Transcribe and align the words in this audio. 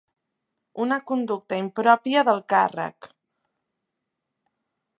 Una 0.85 0.95
conducta 1.09 1.59
impròpia 1.65 2.23
del 2.31 2.41
càrrec 2.53 3.11